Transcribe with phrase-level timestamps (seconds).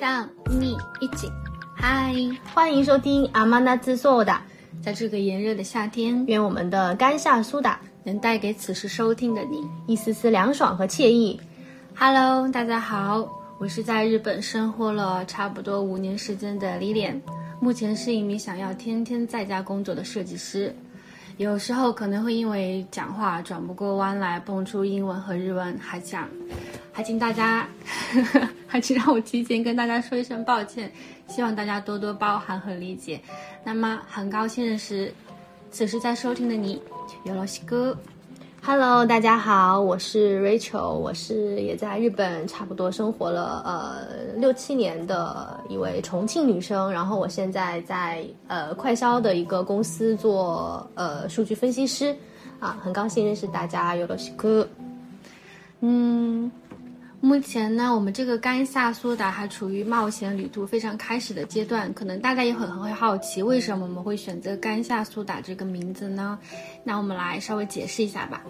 [0.00, 1.30] 三你一起，
[1.76, 2.14] 嗨，
[2.54, 4.42] 欢迎收听阿玛纳兹索达。
[4.82, 11.38] 在这个炎热的夏天，愿我们的甘夏苏打能带给此时收听的你一丝丝凉爽和惬意。
[11.94, 13.28] Hello，大家好，
[13.58, 17.20] 我是在日本生活了差不多五年时间的 Lilian，
[17.60, 20.74] 目前是一名想要天天在家工作的设计师。
[21.36, 26.26] 有时候可能会因为讲话转不过弯来，蹦出英文和日文，还讲，
[27.00, 27.66] 还请大家，
[28.68, 30.92] 还请让我提前跟大家说一声抱歉，
[31.26, 33.18] 希望大家多多包涵和理解。
[33.64, 35.10] 那么很高兴认识
[35.70, 36.78] 此时在收听的你，
[37.24, 37.96] 有罗西哥。
[38.62, 52.14] Hello，大家好，我是 Rachel，我是也在日本差不多生活了呃六七年的一位重庆女生，然后我现在在呃快销的一个公司做呃数据分析师
[52.60, 54.68] 啊，很高兴认识大家，有罗西哥。
[55.82, 56.52] 嗯，
[57.22, 66.38] 目前呢，我们这个甘夏苏打还处于冒险旅途非常开始的阶段，可能大家也很很会好奇，为什么我们会选择甘夏苏打这个名字呢？
[66.82, 68.42] 那我们来稍微解释一下吧。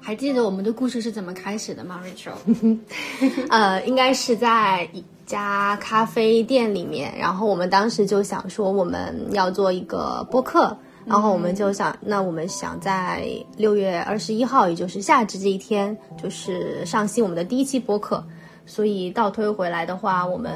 [0.00, 2.78] 还记得我们的故事是怎么开始的吗，Rachel？
[3.50, 18.22] 呃，应该是在一家咖啡店里面，然后我们当时就想说我们要做一个播客，然后我们就想，那我们想在六月二十一号，也就是夏至这一天，就是上新我们的第一期播客。
[18.66, 20.52] 所以倒推回来的话，我们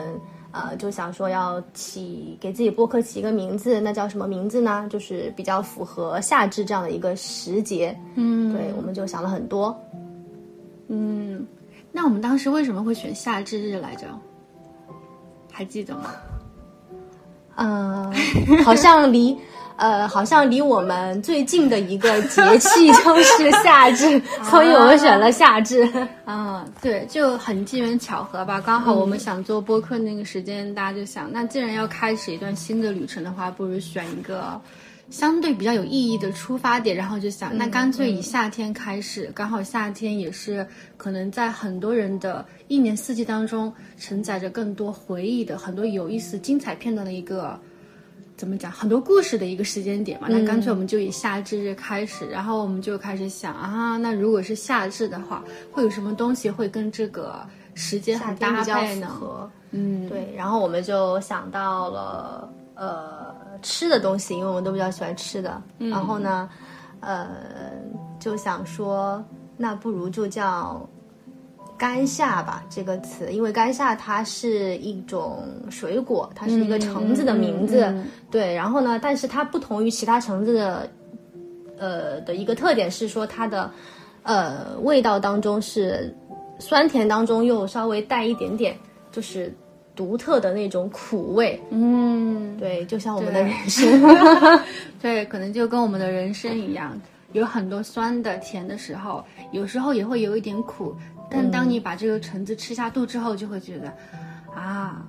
[0.52, 4.86] 呃就想说要起给自己播客起一个名字，那叫什么名字呢？
[4.88, 7.98] 就是比较符合夏至这样的一个时节。
[8.14, 9.76] 嗯，对，我们就想了很多。
[10.86, 11.44] 嗯，
[11.90, 14.06] 那我们当时为什么会选夏至日来着？
[15.50, 16.12] 还记得吗？
[17.56, 18.12] 嗯，
[18.64, 19.36] 好像离
[19.76, 25.90] 呃，好像离我们最近的一个节气 就是夏至，所以我们选了夏至。
[26.24, 28.60] 啊，对，就很机缘巧合吧。
[28.60, 34.60] 刚好我们想做播客那个时间，大家就想，那既然要开始一段新的旅程的话，不如选一个
[35.10, 36.96] 相对比较有意义的出发点。
[36.96, 40.64] 然后就想，那干脆以夏天开始，刚好夏天也是
[40.96, 47.58] 可能在很多人的一年四季当中承载着更多回忆的、很多有意思、精彩片段的一个。
[48.36, 48.70] 怎么讲？
[48.70, 59.50] 很多故事的一个时间点嘛，那干脆我们就以夏至日开始，然后我们就开始想啊，那如果是夏至的话，会有什么东西会跟这个时间很搭配呢？
[59.70, 65.62] 嗯，对，然后我们就想到了呃吃的东西，因为我们都比较喜欢吃的。
[65.78, 66.48] 然后呢，
[67.00, 67.28] 呃，
[68.18, 69.24] 就想说，
[69.56, 70.88] 那不如就叫
[71.76, 77.84] 甘夏吧这个词，因为甘夏它是一种水果，它是一个橙子的名字。
[77.86, 80.88] 嗯嗯对，然后呢，但是它不同于其他橙子的，
[81.78, 83.70] 呃的一个特点是说它的
[84.22, 86.14] 呃味道当中是
[86.58, 88.76] 酸甜当中又稍微带一点点
[89.10, 89.52] 就是
[89.96, 91.60] 独特的那种苦味。
[91.70, 94.00] 嗯，对，就像我们的人生。
[95.02, 97.00] 对，可能就跟我们的人生一样，
[97.32, 100.94] 有很多酸的、甜的时候，有时候也会有一点苦。
[101.30, 103.92] 但当你把这个橙子吃下肚之后，就会觉得，
[104.54, 105.04] 啊，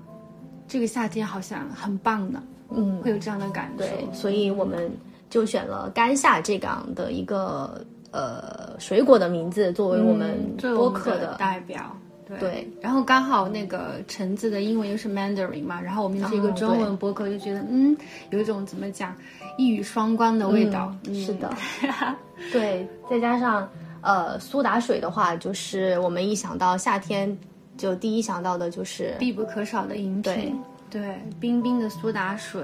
[0.68, 3.86] 这个夏天好像很棒的，嗯，会有这样的感受。
[3.86, 4.92] 对，所以我们
[5.30, 11.96] 就选了甘夏这样的一个呃水果的名字作为我们播客的代表。
[12.28, 12.74] 对，对。
[12.82, 17.96] 然后刚好那个橙子的英文又是 Mandarin 嘛，然后我们又是一个哦中文播客，就觉得嗯，
[18.32, 19.16] 有一种怎么讲
[19.60, 20.92] 一语双关的味道。
[21.06, 21.54] 嗯是的，
[22.52, 23.70] 对，再加上
[24.06, 27.36] 呃苏打水的话，就是我们一想到夏天，
[27.76, 30.58] 就第一想到的就是必不可少的饮品。
[30.90, 32.64] 对，冰冰的苏打水，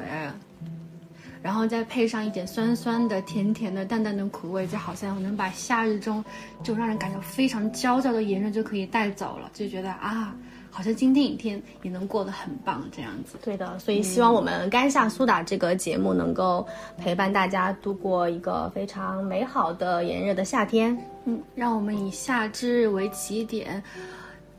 [1.42, 6.24] 然后再配上一点酸酸的、甜甜的、淡淡的苦味，就好像能把夏日中
[6.64, 10.34] 就让人感到非常焦躁的炎热就可以带走了，就觉得啊，
[10.72, 13.38] 好像今天一天也能过得很棒这样子。
[13.44, 16.66] 对的，所以希望我们甘夏苏打这个节目能够
[16.98, 20.98] 陪伴大家度过一个非常美好的炎热的夏天。
[21.26, 23.84] 嗯，让我们以夏至日为起点，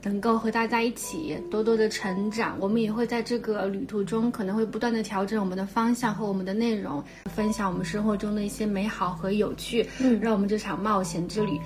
[0.03, 2.55] 能够和大家一起多多的成长。
[2.59, 9.85] 我们也会在这个旅途中，可能会不断的调整我们的方向和我们的内容，分享我们生活中的一些美好和有趣。
[9.99, 11.59] 嗯，让我们这场冒险之旅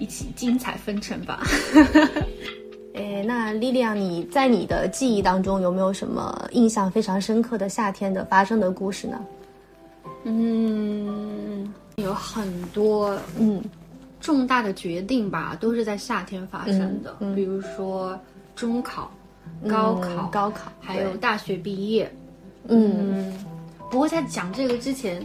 [0.00, 1.42] 一起精彩纷呈吧。
[2.94, 9.20] 诶，那莉莉亚，你在你的记忆当中有没有什么印象非常深刻的夏天的发生的故事呢？
[10.22, 13.60] 嗯，有很多嗯
[14.20, 18.18] 重大的决定吧，都是在夏天发生的，比如说
[18.54, 19.10] 中考、
[19.68, 22.10] 高考、嗯高考，还有大学毕业。
[22.68, 23.44] 嗯嗯，
[23.90, 25.20] 不过在讲这个之前，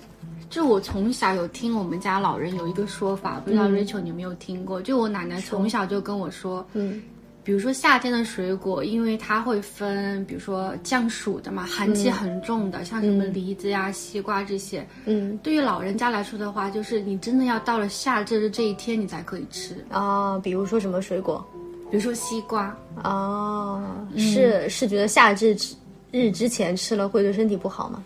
[0.50, 4.81] 就我从小有听我们家老人有一个说法，不知道 Rachel 你有没有听过？
[4.81, 7.01] 就我奶奶从小就跟我说，嗯，
[7.50, 14.86] 比如说夏天的水果，因为它会分，比如说降暑的嘛，寒气很重的，像什么梨子呀、西瓜这些。
[15.06, 19.84] 嗯，对于老人家来说的话，就是你真的要到了夏至的这一天，你才可以吃。
[19.90, 21.44] 啊，比如说什么水果？
[21.90, 23.84] 比如说西瓜，哦，
[24.16, 25.75] 是是觉得夏至之
[26.12, 28.04] 日之前吃了会对身体不好吗？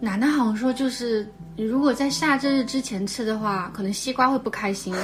[0.00, 4.94] 奶奶好像说，就是你如果在夏至日之前吃的话，可能西瓜会不开心，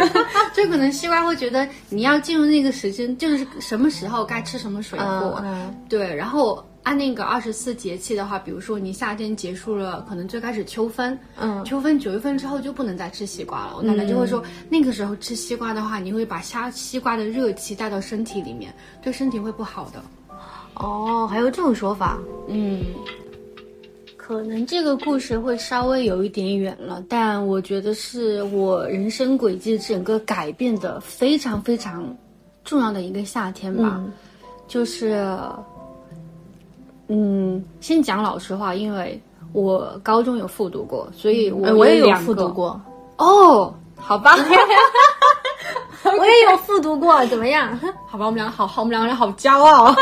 [0.54, 5.40] 就可能西瓜会觉得你要进入那个时间，就是什么时候该吃什么水果。
[5.44, 13.74] 嗯对，然后按那个二十四节气的话，比如说你夏天结束了，可能最开始秋分，嗯秋分九月份之后就不能再吃西瓜了。
[13.76, 20.02] 我奶奶就会说，那个时候吃西瓜的话，你会把夏西瓜的热气带到身体里面，对身体会不好的。
[20.74, 22.18] 哦，还有这种说法。
[22.48, 22.82] 嗯，
[24.32, 32.16] 可能这个故事会稍微有一点远了，但我觉得是我人生轨迹整个改变的非常非常
[32.64, 33.96] 重要的一个夏天吧。
[33.98, 34.10] 嗯
[34.68, 35.28] 就是，
[37.08, 39.20] 嗯，先讲老实话，因为
[39.52, 42.48] 我高中有复读过，所以我、呃我也有复读。
[42.48, 42.80] 过，
[43.18, 44.34] 哦，好吧，
[46.18, 47.78] 我也有复读过，怎么样？
[48.06, 49.94] 好吧，我们两个好好，我们两个人好骄傲。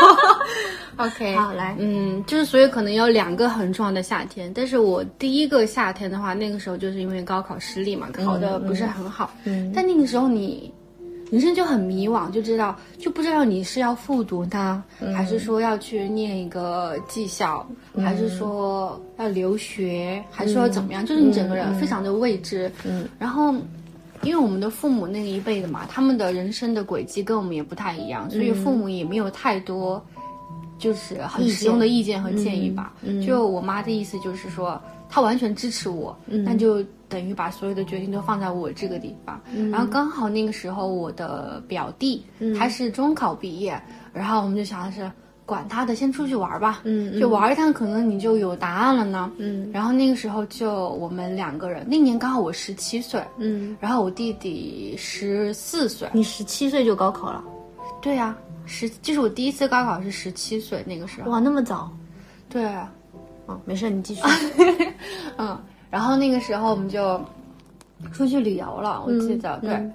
[0.97, 1.75] OK，好来。
[1.79, 9.71] 嗯，就是所以可能有两个很重要的夏天，但是我第一个夏天的话，那个时候就是因为高考失利嘛，考的不是很好，嗯。
[9.75, 10.71] 但那个时候你
[11.31, 14.83] 人生就很迷惘，就知道就不知道你是要复读呢，
[15.15, 17.65] 还是说要去念一个技校，
[17.97, 23.53] 还是说要留学，还是说怎么样，就是你整个人非常的未知，嗯，然后。
[24.23, 30.03] 因为我们的父母那一辈的嘛，他们的人生的轨迹跟我们也不太一样，所以父母也没有太多
[30.77, 32.93] 就是很实用的意见和建议吧。
[33.25, 34.79] 就我妈的意思就是说，
[35.09, 39.41] 她完全支持我，那就等于把所有的决定都放在我这个地方。
[39.71, 42.23] 然后刚好那个时候我的表弟
[42.57, 43.81] 他是中考毕业，
[44.13, 45.11] 然后我们就想的是。
[45.51, 46.79] 管他的，先出去玩吧。
[46.85, 49.29] 嗯就玩一趟，可能你就有答案了呢。
[49.37, 56.07] 嗯然后那个时候就我们两个人，那年刚好我十七岁，嗯，然后我弟弟十四岁。
[56.13, 57.43] 你十七岁就高考了，
[58.01, 58.33] 对呀、
[58.65, 61.29] 十就是我第一次高考是十七岁那个时候。
[61.29, 61.91] 哇，那么早？
[62.47, 62.65] 对，
[63.47, 64.21] 哦，没事，你继续。
[65.37, 65.59] 嗯，
[65.89, 67.19] 然后那个时候我们就
[68.13, 69.91] 出去旅游了，我记得、对。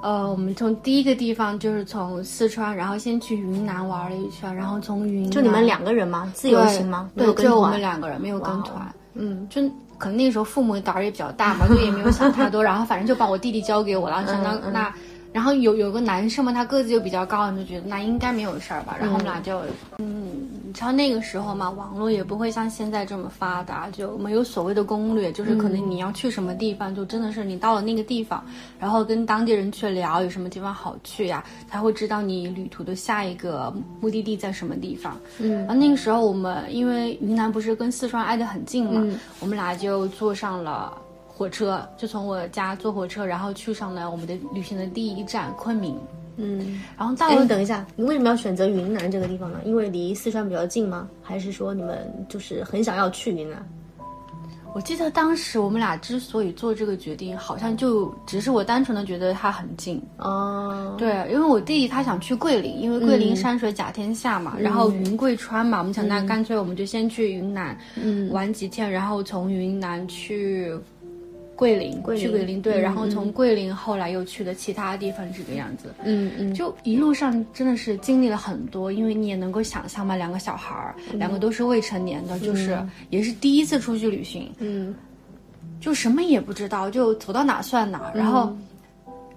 [0.00, 6.30] 呃，我们从第一个地方就是从四川，然后先去云南玩了一圈，然后从云南就你们两个人吗？
[6.34, 7.10] 自由行吗？
[7.14, 7.80] 没对，就我们。
[7.80, 8.86] 两个人没有跟团。
[9.14, 9.60] 嗯就
[9.98, 14.94] 可能那个时候父母胆儿也比较大嘛， 就也没有想太多，然后反正就把我弟弟交给我了，想到嗯嗯那，
[15.38, 19.60] 然后有有个男生嘛，他个子又比较高，你就觉得那应该没有事儿吧，然后我们俩就，
[19.98, 20.32] 嗯，
[20.66, 28.44] 你知道那个时候嘛，网络也不会像现在这么发达，就没有所谓的攻略，就是可能你要去什么地方，就真的是你到了那个地方，
[28.80, 35.16] 然后跟当地人去聊有什么地方好去呀，才会知道你旅途的下一个目的地在什么地方。
[35.38, 35.52] 嗯。
[35.52, 39.16] 然后那个时候我们因为云南不是跟四川挨得很近嘛，嗯。
[39.38, 40.92] 我们俩就坐上了
[41.38, 45.96] 火车，就从我家坐火车，然后去上了我们的旅行的第一站昆明。
[46.36, 46.60] 嗯。
[46.60, 46.64] 哎，
[46.98, 49.60] 然后到了你等一下，你为什么要选择云南这个地方呢？
[49.64, 51.08] 因为离四川比较近吗？
[51.22, 53.64] 还是说你们就是很想要去云南？
[54.74, 60.00] 我记得当时我们俩之所以做这个决定，好像就只是我单纯的觉得它很近。
[60.18, 70.78] 哦，对，因为我弟弟他想去桂林，因为桂林山水甲天下嘛，然后云贵川嘛，我们想那干脆我们就先去云南，嗯玩几天，然后从云南去
[71.58, 75.92] 桂林，桂林去桂林对，嗯然后从桂林后来又去了其他地方，这个样子。
[76.04, 82.78] 嗯嗯，就一路上真的是经历了很多，因为你也能够想象嘛，两个小孩儿，两个都是未成年的，就是
[83.10, 84.94] 也是第一次出去旅行，嗯。
[85.80, 88.52] 就什么也不知道，就走到哪算哪，然后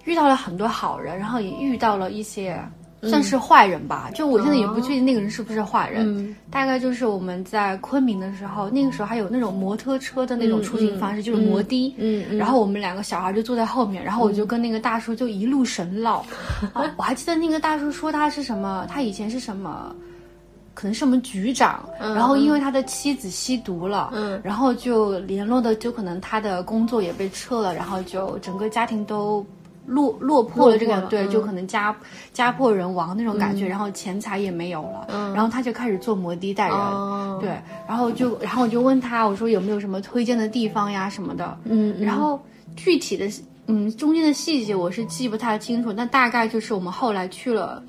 [0.04, 2.56] 遇到了很多好人，然后也遇到了一些
[3.02, 6.36] 算是坏人吧，就我现在也不确定那个人是不是坏人，嗯。
[6.50, 12.38] 大概就是我们在昆明的时候，那个时候还有那种摩托车的那种出行方式，就是摩的，嗯嗯。
[12.38, 16.24] 然后我们两个小孩就坐在后面，然后我就跟那个大叔就一路神唠，
[16.72, 19.94] 啊，我还记得那个大叔说他是什么，他以前是什么。
[20.74, 24.40] 可能是我们局长，然后因为他的妻子吸毒了，嗯。
[24.42, 29.44] 然后就联络的，就可能他的工作也被撤了，然后就整个家庭都
[29.86, 31.94] 落落魄了，这个对，就可能家
[32.32, 37.38] 家破人亡那种感觉，然后钱财也没有了，然后他就开始做摩的带人，哦。
[37.40, 37.50] 对，
[37.88, 42.04] 然后就然后我就问他，我说有没有什么推荐的地方呀什么的，嗯嗯。
[42.04, 42.40] 然后
[42.76, 43.28] 具体的
[43.66, 47.82] 嗯中间的细节我是记不太清楚，但大概就是我们后来去了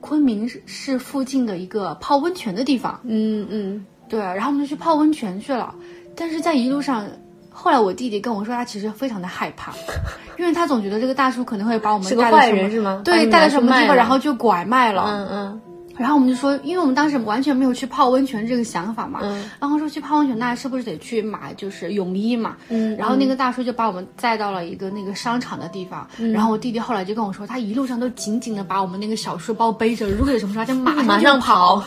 [0.00, 3.86] 昆明市附近的一个泡温泉的地方，嗯嗯。
[4.08, 5.72] 对，然后我们就去泡温泉去了，
[6.16, 7.06] 但是在一路上
[7.52, 9.72] 后来我弟弟跟我说，他其实非常的害怕，
[10.38, 13.02] 因为他总觉得这个大叔可能会把我们是个带到什么坏人是吗？
[13.04, 15.04] 对，带到什么地方，然后就拐卖了。
[15.06, 15.60] 嗯嗯
[16.00, 22.56] 然后我们就说，因为我们当时完全没有去泡温泉这个想法嘛，嗯然后说去泡温泉，那是不是得去买就是泳衣嘛？
[22.70, 31.84] 嗯然后那个大叔就把我们载到了一个那个商场的地方，嗯然后我弟弟后来就跟我说，他一路上都紧紧的把我们那个小书包背着，如果有什么事，他就马上就马上跑跑。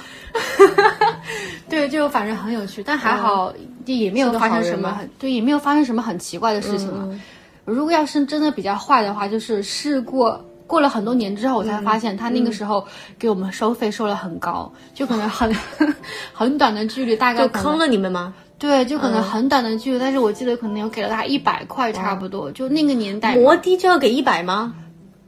[1.68, 3.52] 对，就反正很有趣，但还好
[3.86, 7.00] 也没有发生什么很对，也没有发生什么很奇怪的事情嘛。
[7.06, 7.20] 嗯
[7.66, 12.86] 如果要是真的比较坏的话，就是事过过了很多年之后，我才发现他那个时候
[13.20, 15.54] 给我们收费收了很高，就可能很
[16.34, 18.34] 很短的距离，大概就坑了你们吗？
[18.58, 23.36] 对，就可能嗯很短的距离，但是我记得可能有给了他一百块差不多，就那个年代。
[23.36, 24.74] 摩的就要给一百吗？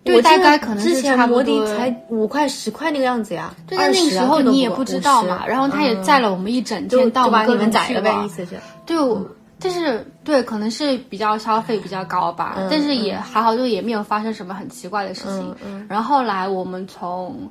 [0.05, 3.55] 对大概可能是之前差不多摩的才五块十块那个样子呀。
[3.65, 8.51] 对，但那个20啊时候你也不知道嘛，50然后他也嗯载了我们一整就天到就把你们各种们宰了呗，去玩意思是。
[8.85, 9.27] 对，我
[9.59, 15.55] 但是对，可能是比较消费比较高吧，嗯但是也还好，就也没有发生什么很奇怪的事情。
[15.65, 17.49] 嗯然后后来我们从，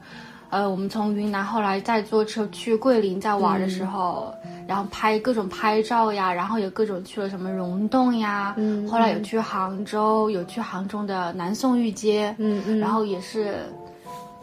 [0.50, 4.32] 呃，我们从云南后来再坐车去桂林，在玩的时候，
[4.68, 13.56] 然后拍各种拍照呀，然后有各种去了什么溶洞呀，嗯后来有去杭州，有去杭州的南宋御街，嗯嗯然后也是。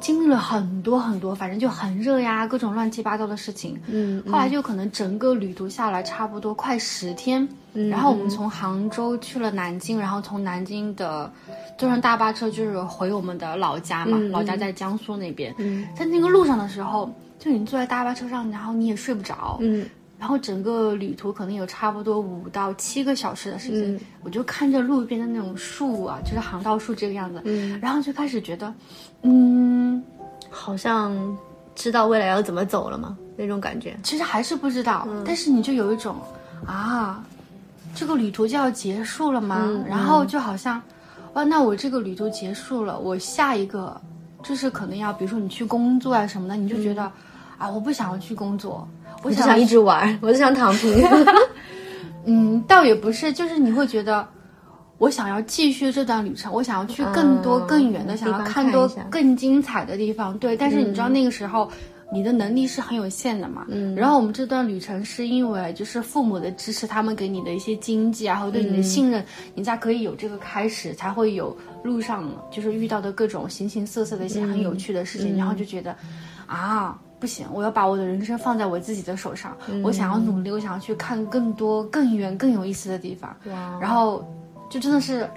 [0.01, 3.79] 经历了很多很多，反正就很热呀，各种乱七八糟的事情。
[3.87, 11.31] 嗯，后来就可能整个旅途下来差不多快十天，嗯然后我们从杭州去了南京，然后从南京的
[11.77, 15.53] 坐上大巴车就是回我们的老家嘛，嗯老家在江苏那边。
[15.59, 15.87] 嗯。
[15.95, 19.85] 在那个路上的时候，就你坐在大巴车上，然后你也睡不着，嗯
[20.21, 28.71] 然后整个旅途可能有差不多五到七个小时的时间，嗯我就看着路边的那种树啊，就是航道树这个样子，嗯，然后就开始觉得，
[29.23, 30.01] 嗯，
[30.51, 31.11] 好像
[31.73, 33.17] 知道未来要怎么走了吗？
[33.35, 33.97] 那种感觉。
[34.03, 36.15] 其实还是不知道，嗯但是你就有一种
[36.67, 37.25] 啊，
[37.95, 39.63] 这个旅途就要结束了吗？
[39.67, 40.79] 嗯然后就好像，
[41.33, 43.99] 哇，那我这个旅途结束了，我下一个
[44.43, 47.11] 就是可能要，比如说你去工作啊什么的，你就觉得、
[47.57, 48.87] 啊，我不想要去工作，
[49.23, 51.03] 我就想一直玩，我就想躺平。
[52.25, 54.27] 嗯，倒也不是，就是你会觉得。
[54.97, 60.37] 我想要继续这段旅程，我想要去更多、嗯更远的，想要看多更精彩的地方。
[60.37, 61.67] 对，但是你知道那个时候，
[62.13, 63.65] 你的能力是很有限的嘛。
[63.69, 69.25] 嗯然后我们这段旅程是因为就是父母的支持，他们给你的一些经济啊，和对你的信任，
[69.55, 75.95] 你才可以有这个开始，才会有路上就是遇到的各种形形色色的一些很有趣的事情，然后就觉得
[76.45, 76.95] 啊。
[77.21, 79.55] 不行，我要把我的人生放在我自己的手上。
[79.83, 83.29] 我想要努力，我想要去看更多、更远、更有意思的地方。
[83.45, 84.27] 哇然后
[84.71, 85.29] 就真的是，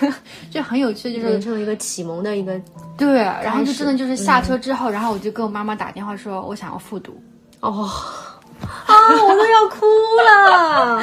[0.50, 2.60] 就很有趣，就是人生一个启蒙的一个
[2.98, 7.18] 对，然后就真的就是下车之后，然后我就跟我妈妈打电话说，我想要复读。
[7.60, 7.88] 哦啊，
[9.10, 9.86] 我都要哭
[10.26, 11.02] 了。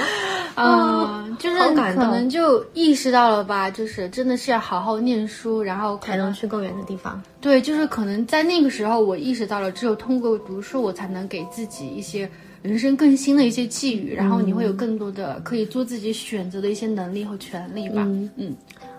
[0.56, 7.22] 嗯， 就是可能就意识到了吧，就是真的是要好好念书，然后可才能能去更远的地方。
[7.40, 12.30] 对，就是可能在那个时候，我意识到了，只有通过读书，我才能给自己一些
[12.64, 18.02] 人生更新的一些寄语，然后你会有更多的可以做自己选择的一些能力和权利吧。
[18.06, 18.56] 嗯嗯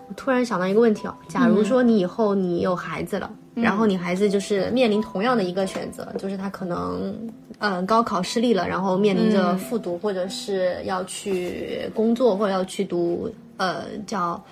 [0.08, 3.30] 我突然想到一个问题哦，假如说你以后你有孩子了，
[3.62, 7.14] 然后你孩子就是面临同样的一个选择，就是他可能
[7.58, 14.42] 嗯、呃高考失利了，然后面临着复读，或者是要去工作，或者要去读呃叫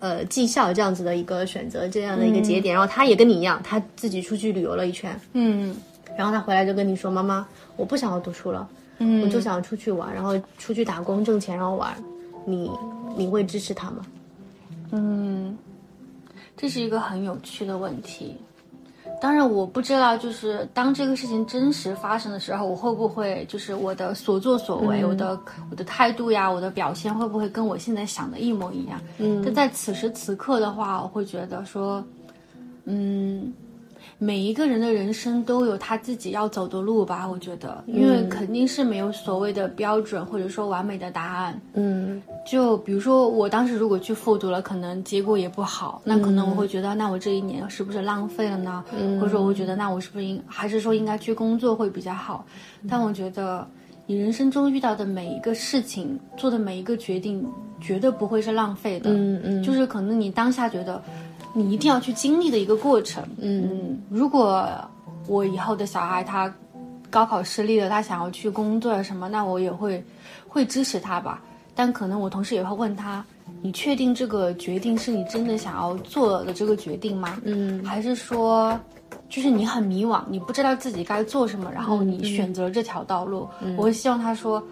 [0.00, 5.74] 呃技校这样子的一个选择，这样的一个节点，然后他也跟你一样，他自己出去旅游了一圈，嗯。
[6.16, 7.46] 然后他回来就跟你说：“妈妈，
[7.76, 11.94] 我不想要读书了，嗯，我就想出去玩，然后出去打工挣钱，然后玩。”
[12.44, 12.70] 你
[13.14, 13.98] 你会支持他吗？
[14.90, 15.56] 嗯，
[16.58, 18.36] 这是一个很有趣的问题。
[19.20, 29.00] 当然，我不知道，就是当这个事情真实发生的时候，我会不会就是我的所作所为，我的我的态度呀，我的表现会不会跟我现在想的一模一样？
[29.18, 32.04] 嗯但在此时此刻的话，我会觉得说，
[32.84, 33.52] 嗯，
[34.18, 37.26] 每一个人的人生都有他自己要走的路吧。
[37.26, 41.60] 我觉得，因为肯定是没有所谓的标准或者说完美的答案。
[41.74, 48.84] 嗯就比如说，我当时如果去复读了，可能结果也不好，那可能我会觉得，那我这一年是不是浪费了呢？
[49.20, 52.44] 或者说，我会觉得，那我是不是应还是说应该去工作会比较好？
[52.88, 53.68] 但我觉得，
[54.06, 57.46] 你人生中遇到的每一个事情，做的每一个决定，
[57.80, 59.10] 绝对不会是浪费的。
[59.12, 61.02] 嗯嗯，就是可能你当下觉得
[61.58, 63.22] 你一定要去经历的一个过程。
[63.38, 64.66] 嗯，如果
[65.26, 66.52] 我以后的小孩他
[67.10, 70.02] 高考失利了，他想要去工作啊什么，那我也会
[70.46, 71.42] 会支持他吧。
[71.74, 73.24] 但可能我同时也会问他：
[73.62, 77.38] 你确定这个决定是你真的想要做的这个决定吗？
[77.44, 78.78] 嗯还是说，
[79.28, 83.48] 就是你很迷惘，你不知道自己该做什么，然后你选择了这条道路？
[83.76, 84.62] 我会希望他说，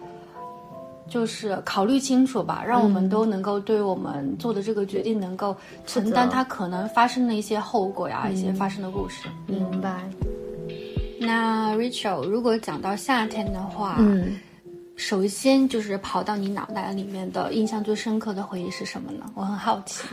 [1.09, 9.27] 就是考虑清楚吧，让我们都能够对我们做的这个决定能够承担它可能发生的一些后果呀，一些发生的故事。
[9.45, 10.03] 明白。
[11.19, 14.37] 那 Rachel，如果讲到夏天的话，嗯，
[14.95, 19.25] 首先就是跑到你脑袋里面的印象最深刻的回忆是什么呢？
[19.33, 20.03] 我很好奇。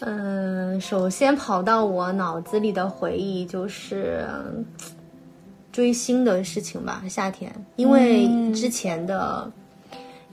[0.00, 4.62] 嗯，首先跑到我脑子里的回忆就是嗯
[5.72, 9.50] 追星的事情吧，夏天，因为之前的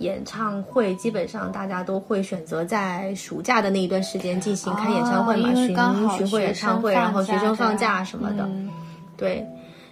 [0.03, 5.75] 演唱会基本上大家都会选择在暑假的那一段时间进行开演唱会嘛，巡
[6.17, 8.69] 巡回演唱会，然后学生放放假假什么的，嗯
[9.17, 9.45] 对，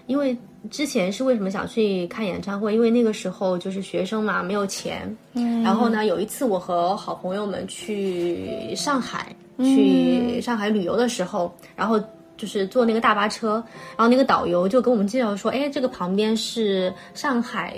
[0.06, 0.38] 因为
[0.70, 2.74] 之前是为什么想去看演唱会？
[2.74, 5.15] 因为那个时候就是学生嘛，没有钱。
[5.34, 12.00] 嗯然后呢，有一次我和好朋友们去上海，去上海旅游的时候，然后
[12.36, 13.63] 就是坐那个大巴车，
[13.96, 17.77] 然后那个导游就跟我们介绍说，哎，这个旁边是上海，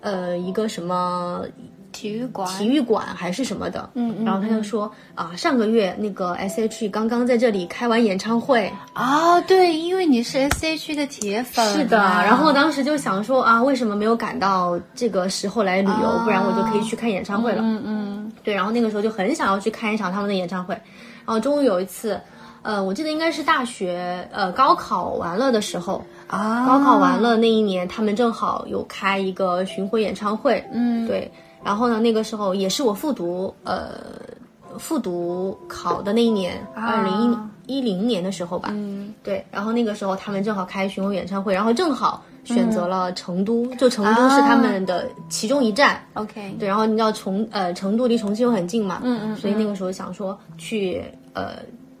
[0.00, 1.42] 呃，一个什么
[1.90, 16.20] 体育馆，体育馆还是什么的，嗯嗯然后他就说啊，上个月那个 S.H.E 刚刚在这里开完演唱会，啊、对，因为你是 S H 的铁粉啊，是的，然后当时就想说啊，为什么没有赶到这个时候来旅游？
[16.24, 17.62] 不然我就可以去看演唱会了。
[17.62, 20.74] 嗯嗯对，然后那个时候就很想要去看一场他们的演唱会。
[21.26, 22.20] 然后终于有一次，
[22.62, 30.62] 呃，我记得应该是大学呃高考完了的时候，啊，高考完了那一年，他们正好有开一个巡回演唱会。
[30.72, 31.30] 嗯，对，
[31.64, 33.88] 然后呢，那个时候也是我复读呃
[34.78, 38.68] 复读考的那一年，二零一零年的时候吧。
[38.72, 39.12] 嗯。
[39.22, 46.00] 对，然后那个时候他们正好开巡回演唱会，然后正好选择了成都，就成都是他们的其中一站。
[46.14, 49.36] ，OK，对，然后你知道重呃成都离重庆又很近嘛，嗯嗯。
[49.36, 51.56] 所以那个时候想说去呃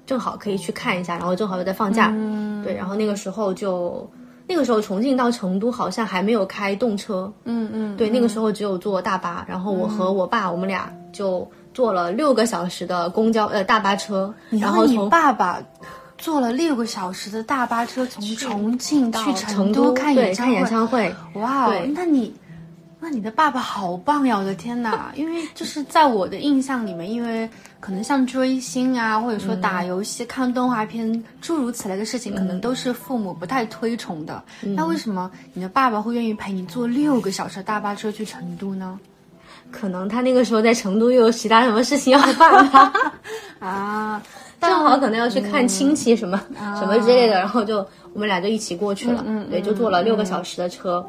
[0.06, 2.62] 正好可以去看一下，然后正好又在放假，嗯。
[2.62, 4.08] 对，然后那个时候就
[4.48, 15.62] 那个时候重庆到成都好像还没有开动车，嗯嗯，对，那个时候只有坐大巴，然后我和我爸我们俩就坐了六个小时的公交呃大巴车，然后你从爸爸
[16.16, 22.34] 坐了六个小时的大巴车从重庆到去成都看演唱会，看演唱会，哇那你。
[23.00, 24.36] 那你的爸爸好棒呀！
[24.36, 34.42] 我的天哪， 因为就是在我的印象里面，因为可能像追星啊，或者说打游戏、看动画片诸如此类的事情，可能都是父母不太推崇的。
[34.62, 38.98] 那为什么你的爸爸会愿意陪你坐六个小时的大巴车去成都呢？
[39.70, 42.92] 可能他那个时候在成都又有其他什么事情要办吧。
[43.60, 44.22] 啊，
[44.60, 46.40] 正好可能要去看亲戚什么、
[46.78, 47.78] 什么之类的，然后就
[48.12, 51.04] 我们俩就一起过去了，对，就坐了六个小时的车，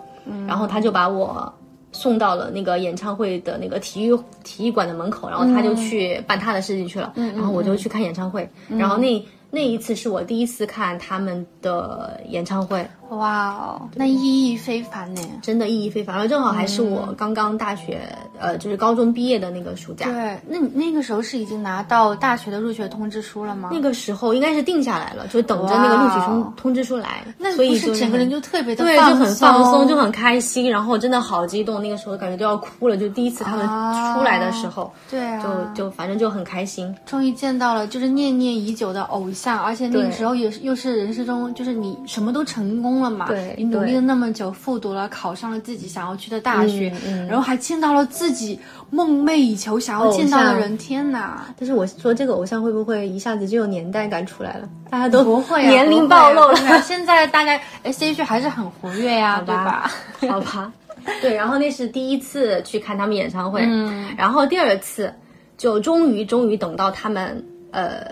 [0.45, 1.51] 然后他就把我
[1.99, 15.21] 送到了那个演唱会的那个体育体育馆的门口，然后他就去办他的事情去了，然后我就去看演唱会，然后那那一次是我第一次看他们的演唱会，哇哦，那意义非凡呢。
[15.41, 18.01] 真的意义非凡，然后正好还是我刚刚大学、
[18.39, 23.69] 呃就是高中毕业的那个暑假，对，那你那个时候是已经拿到大学的入学通知书了吗？
[23.71, 35.43] 那个时候应该是定下来了，就等着那个录取通通知书来，那所以不整个人就特别的对，就很放松，就很很开心，然后真的好激动，那个时候感觉都要哭了，就第一次他们出来的时候，对啊，
[35.75, 36.95] 就就反正就很开心。
[37.05, 51.45] 终于见到了就是念念已久的偶像，而且那个时候也是又是人生中就是你什么都成功了嘛，对你努力了那么久，复读了，考上了自己想要去的大学，嗯嗯然后还见到了自己梦寐以求想要见到的人，天哪！
[51.57, 54.69] 但是我说这个偶像会不会一下子就有年代感出来了？
[54.89, 59.91] 大家都不会、啊，年龄暴露了，啊现在大概 S H 还是很活跃呀、对吧？
[60.29, 60.73] 好吧，
[61.21, 64.15] 对，然后那是第一次去看他们演唱会，嗯。
[64.17, 65.13] 然后第二次
[65.57, 68.03] 就终于终于等到他们呃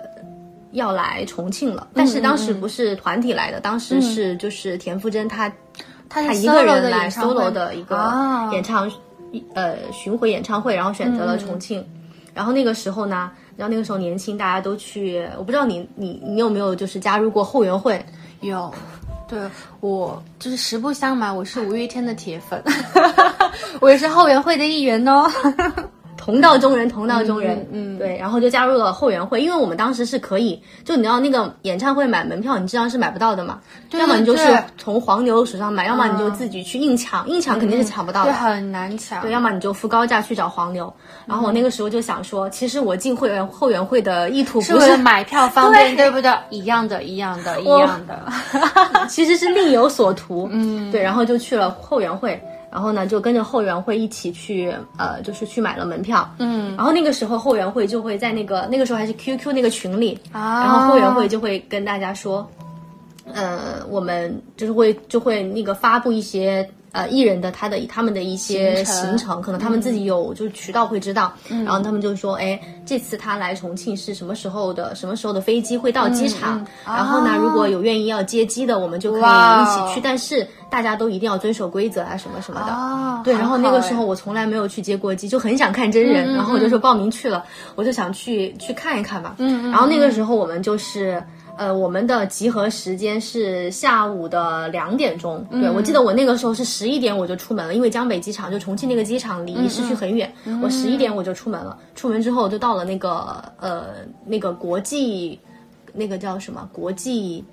[0.72, 5.52] 要来重庆了，但是当时不是团体来的，当时是就是田馥甄她
[6.10, 8.52] 他她一个人来 solo 的一个啊。
[8.54, 8.90] 演唱、
[9.54, 11.86] 呃巡回演唱会，然后选择了重庆。
[12.34, 18.00] 然后那个时候呢，然后那个时候年轻，大家都去，我不知道你你你有没有就是加入过后援会？
[18.42, 18.72] 有，
[19.28, 19.40] 对
[19.80, 22.64] 我就是实不相瞒，我是五月天的铁粉，
[23.82, 25.28] 我也是后援会的一员哦。
[26.28, 33.60] 同道中人，同道中人，嗯嗯对，然后就加入了后援会，因为我们当时是可以，就你知道那个演唱会买门票，你知道是买不到的嘛，
[33.90, 39.22] 对要么你就是从黄牛手上买，要么你就自己去硬抢，硬抢肯定是抢不到对，的，很难抢。
[39.22, 40.94] 对，要么你就付高价去找黄牛。
[41.26, 46.30] 然后我那个时候就想说，其实我进会员后援会的意图不是，是买票方便，对对不对？
[46.50, 48.22] 一样的，一样的，一样的。
[49.08, 52.38] 其实是另有所图，嗯，对，然后就去了后援会。
[52.72, 60.64] 然后呢，就跟着后援会一起去，呃，就是去买了门票，嗯，然后那个时候后援会就会在那个那个时候还是 QQ 那个群里，啊。
[60.64, 62.48] 然后后援会就会跟大家说，
[63.34, 82.74] 呃，我们就是会就会那个发布一些呃艺人的他的他们的一些行程可能他们自己有就是渠道会知道，然后他们就说，哎，这次他来重庆是什么时候的，什么时候的飞机会到机场，然后呢，如果有愿意要接机的，我们就可以一起去，但是大家都一定要遵守规则啊，什么什么的。
[82.74, 87.44] 哦，对，然后那个时候我我从来没有去接过机，就很想看真人，然后我就说报名去了，
[87.76, 89.36] 我就想去去看一看吧。
[89.38, 91.24] 嗯然后那个时候我们就是。
[91.58, 95.46] 呃，我们的集合时间是下午的两点钟。
[95.52, 101.78] 对，我记得我那个时候是十一点我就出门了，因为江北机场就重庆那个机场离市区很远，我十一点我就出门了。
[101.96, 103.86] 出门之后就到了那个呃
[104.26, 105.40] 那个国际，
[105.94, 107.44] 那个叫什么国际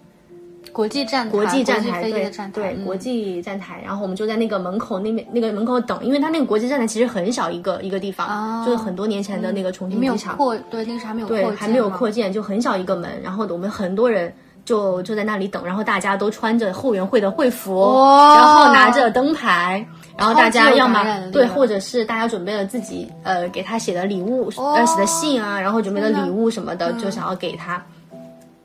[0.75, 3.81] 国际站台国际站台，对对，嗯国际站台。
[3.85, 13.09] 然后我们就在那个门口那边那个门口等，因为它那个国际站台其实很小一个一个地方，就是很多年前的那个重庆没有机场，扩，对，那个还没有扩对，建还没有扩建，就很小一个门。
[13.23, 14.35] 然后我们很多人。
[14.65, 27.85] 就就在那里等，然后大家都穿着后援会的会服，哇然后拿着灯牌，然后大家要么对，或者是大家准备了自己呃给他写的礼物，呃写的信啊，然后准备的礼物什么的，就想要给他。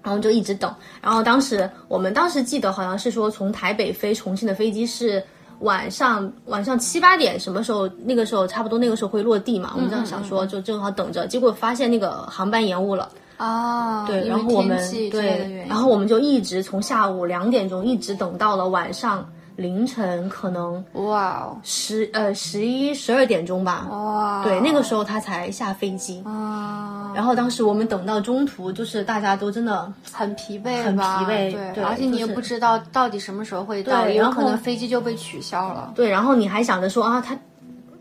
[0.02, 5.24] 然后就一直等，然后当时我们当时记得好像是说从台北飞重庆的飞机是
[5.60, 14.80] 晚上晚上七八点什么时候那个时候差不多那个时候会落地嘛，我们这样想说就正好等着，结果发现那个航班延误了，啊，对，然后我们
[15.12, 26.24] 对然后我们就一直从下午两点钟一直等到了晚上凌晨可能哇哦十呃十一十二点钟吧，哇，对，那个时候他才下飞机。
[26.26, 35.92] 啊，然后当时我们等到中途，就是大家都真的很疲惫很，疲惫对，对而且你也不知道到底什么时候会到，有可能飞机就被取消了。
[35.94, 37.38] 对，然后你还想着说啊，他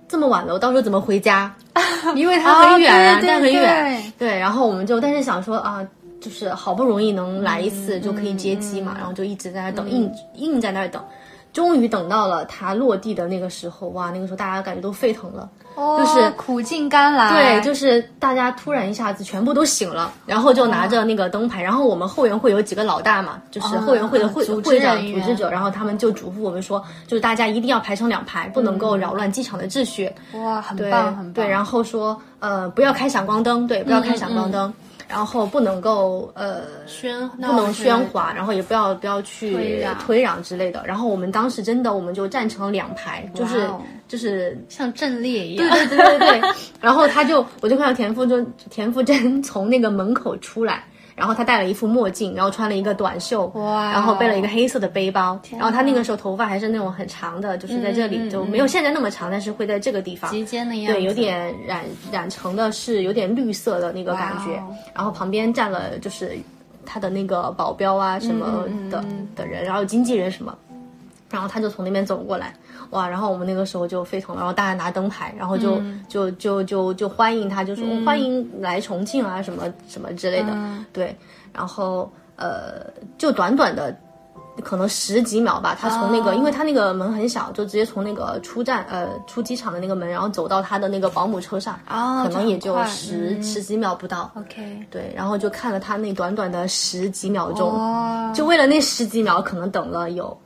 [0.06, 1.52] 这么晚了，我到时候怎么回家？
[2.14, 4.12] 因为他很远啊，对但很对远。
[4.16, 5.84] 对，然后我们就但是想说啊，
[6.20, 11.02] 就是好不容易能来一次就可以接机嘛，然后就一直在那儿等，硬硬在那儿等。
[11.52, 30.10] 终于等到了它落地的那个时候，哇，那个时候大家感觉都沸腾了，哦就是苦尽甘来，对，就是大家突然一下子全部都醒了，然后就拿着那个灯牌，然后我们后援会有几个老大嘛，就是后援会的会、会长、组织者，然后他们就嘱咐我们说，就是大家一定要排成两排，不能够扰乱机场的秩序。
[30.34, 31.32] 哇，很对棒，很棒。
[31.32, 34.72] 对，然后说呃不要开闪光灯，对，不要开闪光灯，
[35.08, 40.82] 然后不能够呃喧不能喧哗，然后也不要不要去推攘之类的。
[40.86, 45.68] 然后我们当时真的我们就站成两排，就是哦就是像阵列一样。
[45.70, 46.50] 对对对对对。
[46.80, 50.84] 然后他就，我就看到田馥甄，田馥甄从那个门口出来，
[51.18, 53.90] 然后他戴了一副墨镜，然后穿了一个短袖，哇。
[53.90, 60.30] 然后背了一个黑色的背包，然后他那个时候头发还是那种很长的，就是在这里、就没有现在那么长，但是会在这个地方。
[60.30, 64.62] 及肩的样子，对，有点染染成的是有点绿色的那个感觉，
[64.94, 66.38] 然后旁边站了就是
[66.86, 69.04] 他的那个保镖啊什么嗯的、
[69.34, 70.56] 的人，然后经纪人什么，
[71.30, 72.54] 然后他就从那边走过来，
[72.90, 73.08] 哇！
[73.08, 81.16] 然后我们那个时候就沸腾了，然后大家拿灯牌，然后就、嗯就就就就欢迎他，就说、哦欢迎来重庆啊什么什么之类的，嗯对，
[81.52, 83.96] 然后呃，就短短的。
[84.64, 94.28] 可能十几秒吧，他从那个，哦因为他那个门很小，就直接从那个出站呃出机场的那个门，然后走到他的那个保姆车上，哦可能也就十、嗯十几秒不到。
[94.34, 100.36] OK，对，然后就看了他那短短的十几秒钟，哇，就为了那十几秒，可能等了有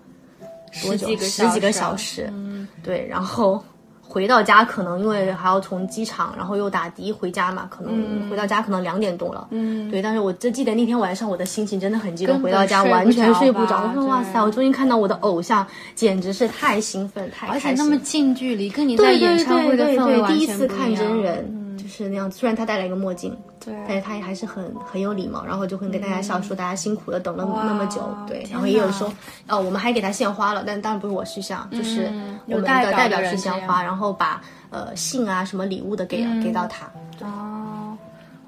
[0.83, 1.07] 多久？
[1.07, 2.31] 十几个十几个小小时。
[2.33, 3.63] 嗯，对，然后
[4.01, 9.49] 回到家，可能因为还要从机场，然后又打的回家嘛，可能回到家可能两点多了。
[9.51, 13.87] 嗯，对，但是我真记得那天晚上我的心情真的很激动，回到家完全睡不着。
[13.89, 17.73] 我说哇塞，我终于看到我的偶像，简直是太兴奋，太而且。
[17.73, 21.62] 那么近距离，跟你在对演唱会的氛围完第一次看真人，就
[21.93, 22.31] 是那样。
[22.31, 29.13] 虽然他戴了一个墨镜，对，但是他也还是很很有礼貌，然后就会跟大家笑说大家辛苦了，等了哇那么久，对，然后也有哪说，
[29.49, 36.87] 哦，我们还给他献花了，但当然不是我去献，就是嗯我们的的代表去献花，然后把呃信啊什么礼物的给给到他，
[37.21, 37.97] 哦，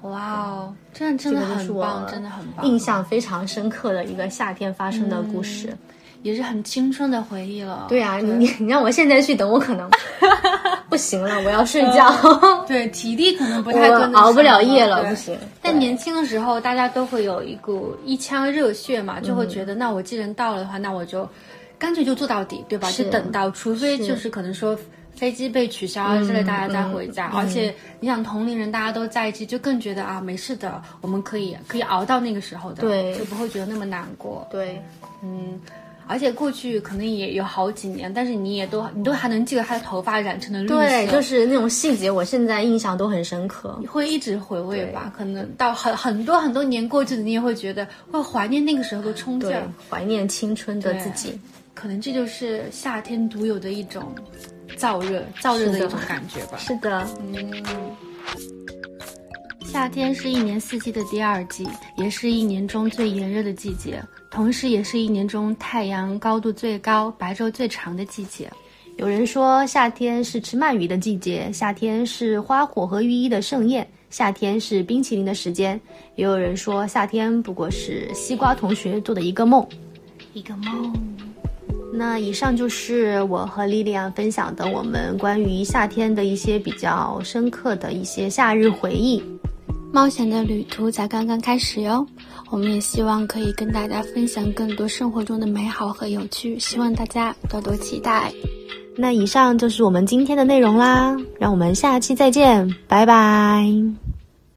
[0.01, 5.75] 哇哦，这样真的这个就是我很棒，真的很棒，印象非常深刻的一个夏天发生的故事。
[6.25, 7.85] 也是很青春的回忆了。
[7.87, 9.87] 对啊，你 你让我现在去等，我可能
[10.89, 12.11] 不行了，我要睡觉，
[12.67, 15.37] 对体力可能不太我跟熬不了夜了，不行。
[15.61, 21.29] 但年轻的时候，大家都会有一股一腔热血嘛，就会觉得，那我既然到了的话，那我就
[21.77, 22.87] 干脆就做到底，对吧？
[22.89, 24.75] 是就等到，除非就是可能说
[25.15, 27.27] 飞机被取消啊之类，大家再回家。
[27.35, 34.47] 而且你想同龄人大家都在一起，就更觉得啊，没事的，我们可以可以熬到那个时候的，对就不会觉得那么难过。
[34.49, 34.81] 对，
[35.21, 35.61] 嗯。
[36.07, 43.77] 而且过去可能也有好几年，但是你也都你都还能记得他的头发染成的绿色，对，就是那种细节，我现在印象都很深刻。
[43.81, 45.11] 你会一直回味吧。
[45.15, 51.39] 可能到很很多很多年过去的，你也会觉得会怀念那个时候的冲劲儿。，怀念青春的自己。
[51.73, 54.15] 可能这就是夏天独有的一种
[54.77, 56.57] 燥热、燥热的一种感觉吧。
[56.57, 57.51] 是的，嗯。
[59.75, 68.49] 夏天是一年四季的第二季，也是一年中最炎热的季节，同时也是一年中太阳高度最高、白昼最长的季节。
[68.95, 75.77] 有人说夏天是吃鳗鱼的季节，夏天是花火和浴衣的盛宴，夏天是冰淇淋的时间。
[76.15, 79.67] 也有人说夏天不过是西瓜同学做的一个梦，
[80.31, 80.93] 一个梦。
[81.93, 89.21] 那以上就是我和莉莉安分享的我们关于夏天的一些比较深刻的一些夏日回忆。
[89.95, 92.05] 冒险的旅途才刚刚开始哟，
[92.49, 98.29] 我们也希望可以跟大家分享更多生活中的美好和有趣，希望大家多多期待。
[98.97, 103.71] 那以上就是我们今天的内容啦，让我们下期再见，拜拜。